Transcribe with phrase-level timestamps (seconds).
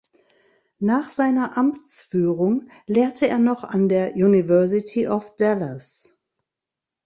[0.79, 6.17] Nach seiner Amtsführung lehrte er noch an der University of Dallas.